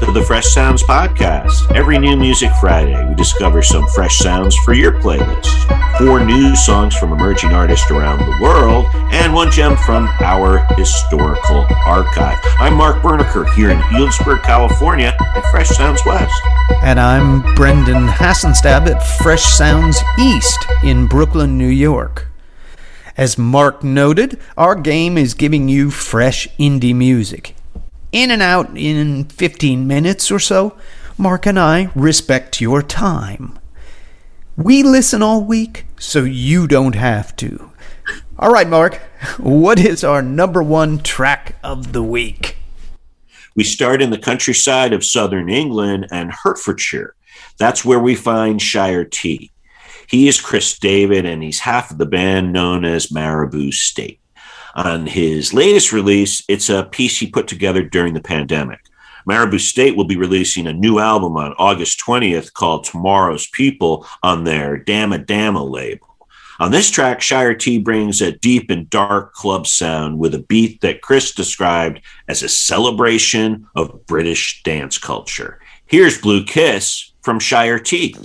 [0.00, 1.74] to the Fresh Sounds Podcast.
[1.74, 5.48] Every new Music Friday, we discover some fresh sounds for your playlist.
[5.98, 11.66] Four new songs from emerging artists around the world, and one gem from our historical
[11.86, 12.38] archive.
[12.58, 16.34] I'm Mark Berniker here in Healdsburg, California at Fresh Sounds West.
[16.82, 22.28] And I'm Brendan Hassenstab at Fresh Sounds East in Brooklyn, New York.
[23.16, 27.55] As Mark noted, our game is giving you fresh indie music
[28.12, 30.76] in and out in 15 minutes or so.
[31.18, 33.58] Mark and I respect your time.
[34.56, 37.72] We listen all week, so you don't have to.
[38.38, 38.94] All right, Mark,
[39.38, 42.56] what is our number one track of the week?
[43.54, 47.14] We start in the countryside of southern England and Hertfordshire.
[47.58, 49.50] That's where we find Shire T.
[50.08, 54.20] He is Chris David, and he's half of the band known as Maribou State
[54.76, 56.44] on his latest release.
[56.48, 58.80] It's a piece he put together during the pandemic.
[59.28, 64.44] Maribou State will be releasing a new album on August 20th called Tomorrow's People on
[64.44, 66.06] their Damma Damma label.
[66.60, 70.80] On this track, Shire T brings a deep and dark club sound with a beat
[70.80, 75.60] that Chris described as a celebration of British dance culture.
[75.86, 78.16] Here's Blue Kiss from Shire T.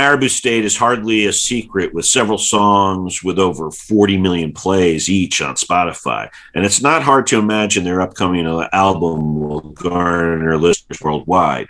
[0.00, 5.42] Maribou State is hardly a secret with several songs with over 40 million plays each
[5.42, 6.30] on Spotify.
[6.54, 11.66] And it's not hard to imagine their upcoming uh, album will garner listeners worldwide.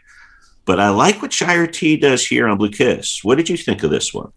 [0.64, 3.24] But I like what Shire T does here on Blue Kiss.
[3.24, 4.30] What did you think of this one?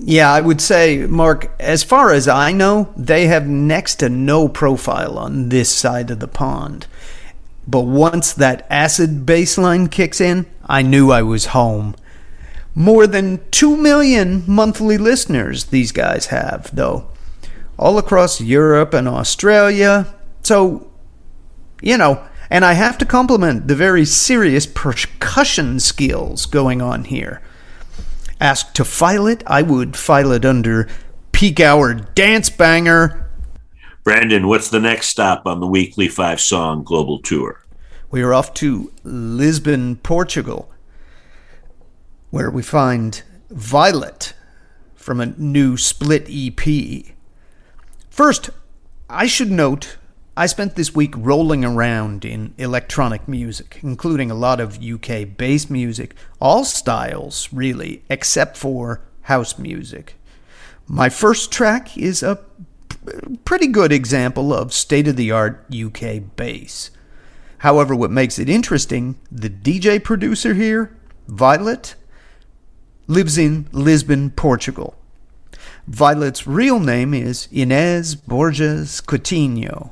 [0.00, 4.48] Yeah, I would say, Mark, as far as I know, they have next to no
[4.48, 6.88] profile on this side of the pond.
[7.64, 11.94] But once that acid bass line kicks in, I knew I was home.
[12.74, 17.08] More than 2 million monthly listeners these guys have, though,
[17.78, 20.14] all across Europe and Australia.
[20.42, 20.90] So,
[21.80, 27.42] you know, and I have to compliment the very serious percussion skills going on here.
[28.40, 30.88] Asked to file it, I would file it under
[31.32, 33.22] Peak Hour Dance Banger
[34.04, 37.64] Brandon, what's the next stop on the weekly five song global tour?
[38.10, 40.71] We are off to Lisbon, Portugal,
[42.32, 44.32] where we find Violet
[44.94, 47.14] from a new split EP.
[48.08, 48.48] First,
[49.10, 49.98] I should note
[50.34, 55.68] I spent this week rolling around in electronic music, including a lot of UK bass
[55.68, 60.14] music, all styles, really, except for house music.
[60.86, 62.40] My first track is a
[63.44, 66.90] pretty good example of state of the art UK bass.
[67.58, 70.96] However, what makes it interesting, the DJ producer here,
[71.28, 71.94] Violet,
[73.06, 74.94] lives in Lisbon, Portugal.
[75.86, 79.90] Violet's real name is Inez Borges Coutinho.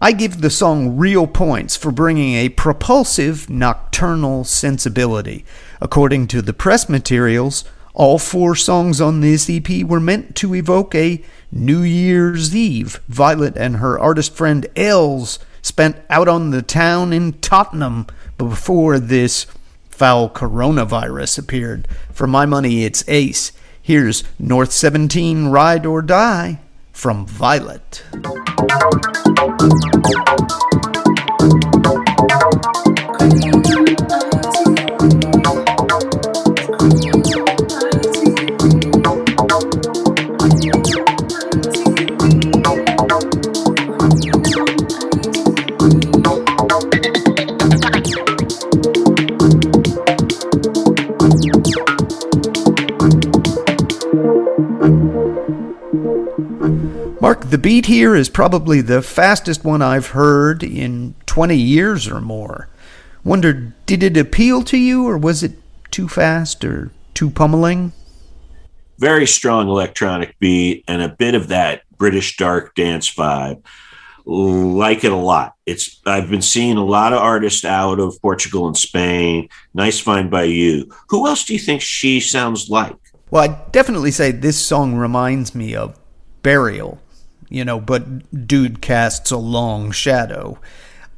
[0.00, 5.44] I give the song real points for bringing a propulsive nocturnal sensibility.
[5.80, 10.94] According to the press materials, all four songs on this EP were meant to evoke
[10.94, 13.00] a New Year's Eve.
[13.08, 18.06] Violet and her artist friend Els spent out on the town in Tottenham
[18.38, 19.46] before this
[20.00, 21.86] foul coronavirus appeared.
[22.10, 23.52] For my money, it's Ace.
[23.82, 26.58] Here's North 17 Ride or Die
[26.90, 28.02] from Violet.
[57.62, 62.68] Beat here is probably the fastest one I've heard in 20 years or more.
[63.24, 65.52] Wondered, did it appeal to you, or was it
[65.90, 67.92] too fast or too pummeling?
[68.98, 73.62] Very strong electronic beat and a bit of that British dark dance vibe.
[74.24, 75.54] Like it a lot.
[75.66, 79.48] It's I've been seeing a lot of artists out of Portugal and Spain.
[79.74, 80.90] Nice find by you.
[81.08, 82.96] Who else do you think she sounds like?
[83.30, 85.98] Well, I'd definitely say this song reminds me of
[86.42, 87.00] Burial
[87.50, 90.58] you know, but dude casts a long shadow.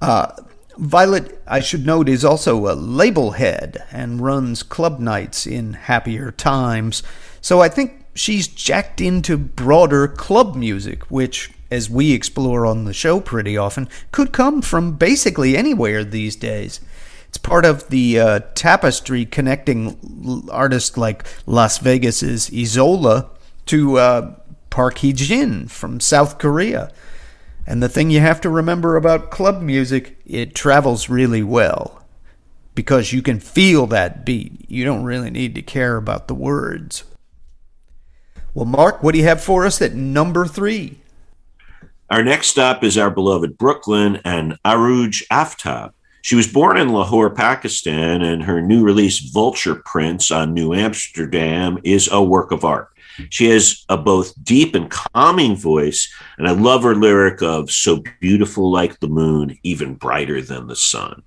[0.00, 0.32] Uh,
[0.78, 6.32] Violet, I should note, is also a label head and runs club nights in happier
[6.32, 7.02] times.
[7.40, 12.94] So I think she's jacked into broader club music, which, as we explore on the
[12.94, 16.80] show pretty often, could come from basically anywhere these days.
[17.28, 23.30] It's part of the uh, tapestry connecting artists like Las Vegas's Isola
[23.66, 24.34] to uh,
[24.72, 26.90] Park Hye Jin from South Korea.
[27.66, 32.02] And the thing you have to remember about club music, it travels really well
[32.74, 34.64] because you can feel that beat.
[34.68, 37.04] You don't really need to care about the words.
[38.54, 40.98] Well, Mark, what do you have for us at number three?
[42.08, 45.92] Our next stop is our beloved Brooklyn and Arooj Aftab.
[46.22, 51.78] She was born in Lahore, Pakistan, and her new release, Vulture Prince on New Amsterdam,
[51.84, 52.91] is a work of art.
[53.30, 58.02] She has a both deep and calming voice, and I love her lyric of so
[58.20, 61.22] beautiful like the moon, even brighter than the sun.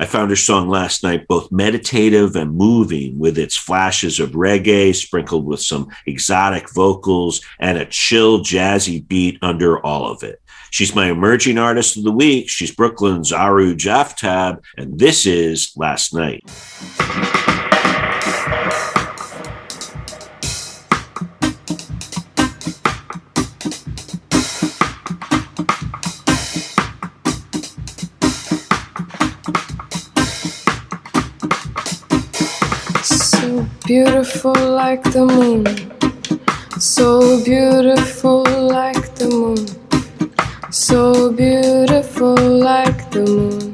[0.00, 4.94] I found her song last night both meditative and moving with its flashes of reggae
[4.94, 10.40] sprinkled with some exotic vocals and a chill jazzy beat under all of it.
[10.70, 12.48] She's my emerging artist of the week.
[12.48, 16.42] She's Brooklyn's Arooj Aftab, and this is Last Night.
[33.86, 35.64] Beautiful like the moon,
[36.78, 39.66] so beautiful like the moon,
[40.70, 43.67] so beautiful like the moon.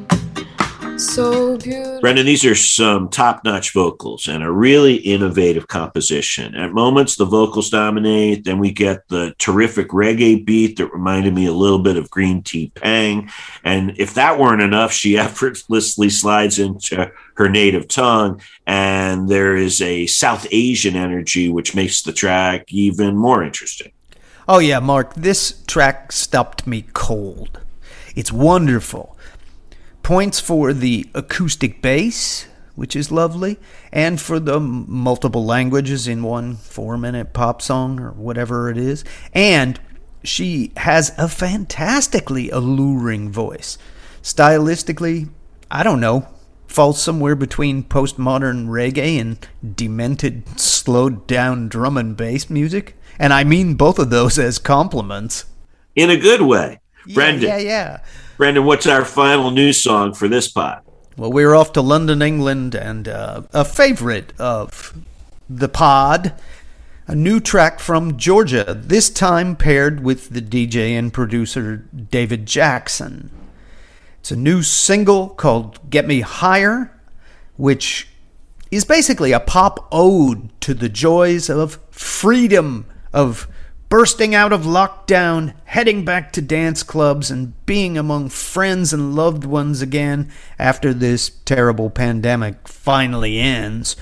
[1.14, 2.00] So beautiful.
[2.00, 6.56] Brendan, these are some top notch vocals and a really innovative composition.
[6.56, 8.42] At moments, the vocals dominate.
[8.42, 12.42] Then we get the terrific reggae beat that reminded me a little bit of Green
[12.42, 13.30] Tea Peng.
[13.62, 18.40] And if that weren't enough, she effortlessly slides into her native tongue.
[18.66, 23.92] And there is a South Asian energy, which makes the track even more interesting.
[24.48, 27.60] Oh, yeah, Mark, this track stopped me cold.
[28.16, 29.13] It's wonderful.
[30.04, 33.58] Points for the acoustic bass, which is lovely,
[33.90, 39.02] and for the multiple languages in one four minute pop song or whatever it is.
[39.32, 39.80] And
[40.22, 43.78] she has a fantastically alluring voice.
[44.22, 45.30] Stylistically,
[45.70, 46.28] I don't know,
[46.66, 49.38] falls somewhere between postmodern reggae and
[49.74, 52.94] demented, slowed down drum and bass music.
[53.18, 55.46] And I mean both of those as compliments.
[55.96, 56.80] In a good way.
[57.06, 57.48] Yeah, Brendan.
[57.48, 58.00] Yeah, yeah.
[58.36, 60.84] Brendan, what's our final news song for this pot?
[61.16, 64.92] Well, we're off to London, England, and uh, a favorite of
[65.48, 66.34] the pod,
[67.06, 73.30] a new track from Georgia, this time paired with the DJ and producer David Jackson.
[74.18, 76.90] It's a new single called Get Me Higher,
[77.56, 78.08] which
[78.70, 83.46] is basically a pop ode to the joys of freedom, of
[83.94, 89.44] bursting out of lockdown, heading back to dance clubs, and being among friends and loved
[89.44, 93.94] ones again after this terrible pandemic finally ends.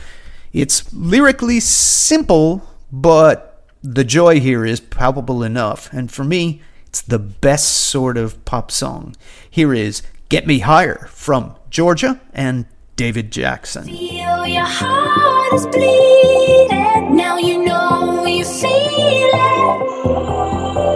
[0.50, 7.19] It's lyrically simple, but the joy here is palpable enough, and for me, it's the
[7.19, 9.15] best sort of pop song.
[9.50, 10.00] Here is
[10.31, 12.65] Get Me Higher from Georgia and
[12.96, 13.84] David Jackson.
[13.84, 17.15] Feel your heart is bleeding.
[17.15, 19.61] Now you know you feel it.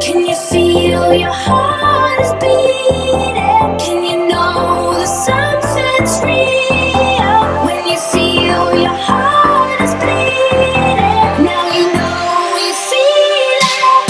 [0.00, 2.40] Can you feel your heart?
[3.78, 11.44] Can you know the something's real when you feel your heart is bleeding?
[11.44, 14.08] Now you know you feel it.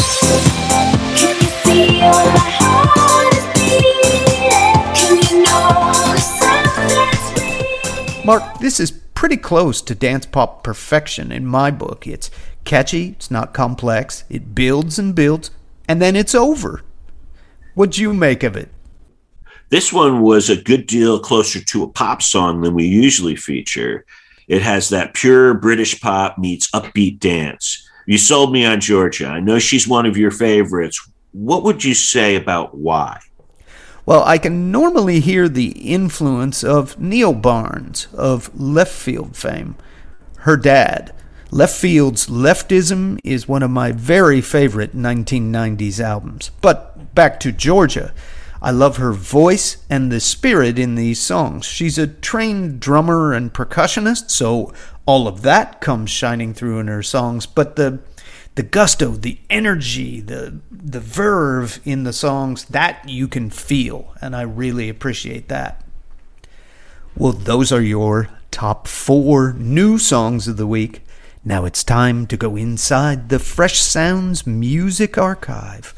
[1.18, 4.84] Can you feel my heart is beating?
[4.94, 5.66] Can you know
[6.12, 7.28] the something's
[8.14, 8.24] real?
[8.24, 12.06] Mark, this is pretty close to dance pop perfection in my book.
[12.06, 12.30] It's
[12.64, 15.50] catchy, it's not complex, it builds and builds,
[15.88, 16.82] and then it's over.
[17.74, 18.70] What'd you make of it?
[19.68, 24.06] This one was a good deal closer to a pop song than we usually feature.
[24.48, 27.88] It has that pure British pop meets upbeat dance.
[28.06, 29.26] You sold me on Georgia.
[29.26, 31.10] I know she's one of your favorites.
[31.32, 33.18] What would you say about why?
[34.06, 39.74] Well, I can normally hear the influence of Neil Barnes of Leftfield fame,
[40.38, 41.12] her dad.
[41.50, 46.50] Leftfield's Leftism is one of my very favorite 1990s albums.
[46.60, 48.12] But back to Georgia.
[48.60, 51.64] I love her voice and the spirit in these songs.
[51.64, 54.72] She's a trained drummer and percussionist, so
[55.04, 58.00] all of that comes shining through in her songs, but the
[58.56, 64.34] the gusto, the energy, the the verve in the songs that you can feel, and
[64.34, 65.84] I really appreciate that.
[67.14, 71.02] Well, those are your top four new songs of the week.
[71.48, 75.94] Now it's time to go inside the Fresh Sounds Music Archive.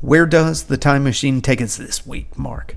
[0.00, 2.76] Where does the time machine take us this week, Mark?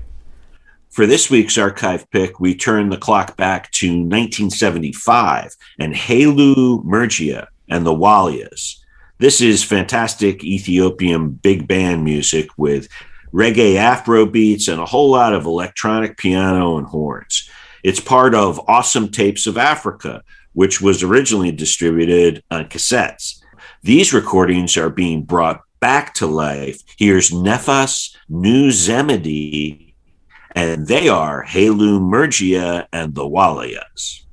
[0.90, 7.46] For this week's archive pick, we turn the clock back to 1975 and Hailu Mergia
[7.70, 8.76] and the Walias.
[9.16, 12.86] This is fantastic Ethiopian big band music with
[13.32, 17.48] reggae afro beats and a whole lot of electronic piano and horns.
[17.82, 23.42] It's part of Awesome Tapes of Africa, which was originally distributed on cassettes.
[23.82, 26.82] These recordings are being brought back to life.
[26.98, 29.94] Here's Nefas New Zemedi,
[30.52, 34.24] and they are Hailu Mergia and the Walias.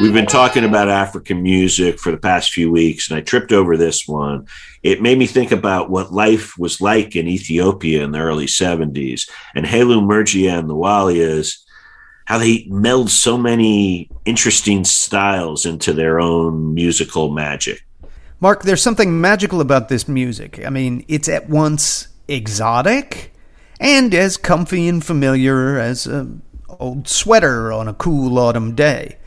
[0.00, 3.76] We've been talking about African music for the past few weeks, and I tripped over
[3.76, 4.46] this one.
[4.84, 9.28] It made me think about what life was like in Ethiopia in the early 70s.
[9.56, 11.64] And Hailu Mergia and the Walias,
[12.26, 17.84] how they meld so many interesting styles into their own musical magic.
[18.38, 20.64] Mark, there's something magical about this music.
[20.64, 23.34] I mean, it's at once exotic
[23.80, 29.17] and as comfy and familiar as an old sweater on a cool autumn day.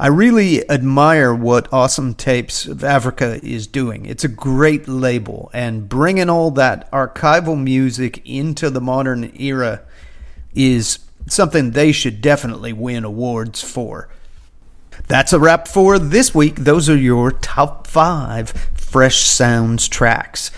[0.00, 4.06] I really admire what Awesome Tapes of Africa is doing.
[4.06, 9.82] It's a great label, and bringing all that archival music into the modern era
[10.54, 14.08] is something they should definitely win awards for.
[15.06, 16.56] That's a wrap for this week.
[16.56, 20.50] Those are your top five Fresh Sounds tracks.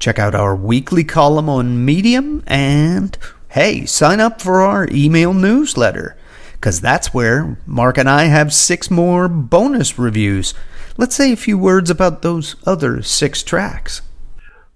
[0.00, 3.16] Check out our weekly column on Medium and
[3.50, 6.16] hey, sign up for our email newsletter
[6.60, 10.52] because that's where Mark and I have six more bonus reviews.
[10.98, 14.02] Let's say a few words about those other six tracks.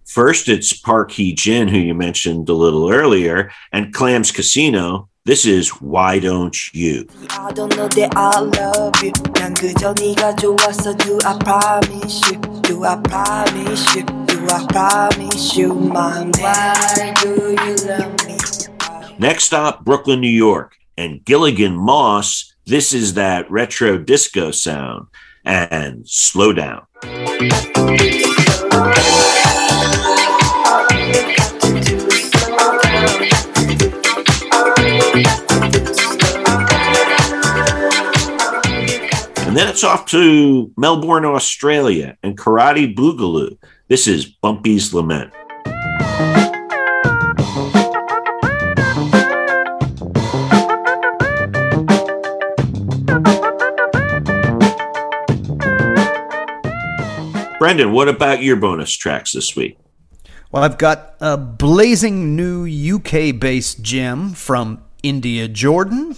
[0.07, 5.11] First, it's Park Hye Jin, who you mentioned a little earlier, and Clams Casino.
[5.27, 7.07] This is Why Don't You?
[7.31, 9.13] I don't know that I love you.
[9.13, 10.57] Do
[11.25, 12.39] I promise you?
[12.63, 14.03] Do I promise you?
[14.25, 16.33] Do I promise you, my man?
[16.39, 19.19] Why do you love me?
[19.19, 22.53] Next stop, Brooklyn, New York and Gilligan Moss.
[22.67, 25.09] This is that retro disco sound.
[25.47, 26.87] And slow down.
[39.37, 43.59] And then it's off to Melbourne, Australia, and Karate Boogaloo.
[43.89, 45.31] This is Bumpy's Lament.
[57.65, 59.79] Brendan, what about your bonus tracks this week?
[60.53, 66.15] Well, I've got a blazing new UK based gem from India Jordan.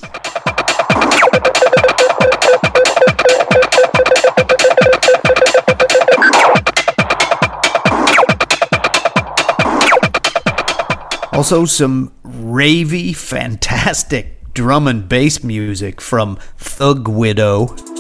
[11.33, 17.96] Also, some ravey, fantastic drum and bass music from Thug Widow.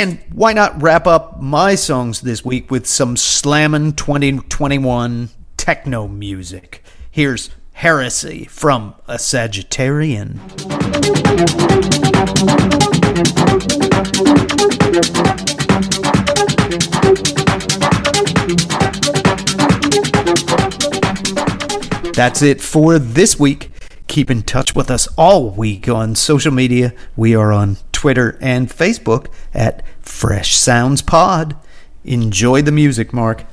[0.00, 5.28] And why not wrap up my songs this week with some slammin' 2021
[5.58, 6.82] techno music?
[7.10, 10.38] Here's Heresy from a Sagittarian.
[22.14, 23.70] That's it for this week.
[24.06, 26.94] Keep in touch with us all week on social media.
[27.16, 31.54] We are on Twitter and Facebook at Fresh Sounds Pod.
[32.02, 33.44] Enjoy the music, Mark.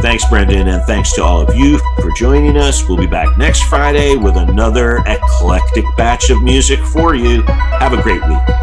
[0.00, 2.88] Thanks, Brendan, and thanks to all of you for joining us.
[2.88, 7.42] We'll be back next Friday with another eclectic batch of music for you.
[7.42, 8.61] Have a great week.